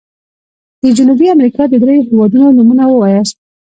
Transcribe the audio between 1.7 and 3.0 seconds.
دریو هيوادونو نومونه